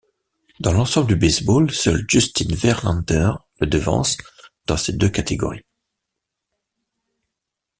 Dans 0.59 0.73
l'ensemble 0.73 1.09
du 1.09 1.15
baseball, 1.15 1.69
seul 1.69 2.03
Justin 2.09 2.55
Verlander 2.55 3.33
le 3.59 3.67
devance 3.67 4.17
dans 4.65 4.75
ces 4.75 4.93
deux 4.93 5.09
catégories. 5.11 5.61